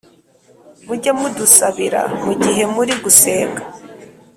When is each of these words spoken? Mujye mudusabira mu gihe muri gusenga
Mujye 0.85 1.11
mudusabira 1.19 2.01
mu 2.23 2.33
gihe 2.43 2.63
muri 2.75 2.93
gusenga 3.03 3.61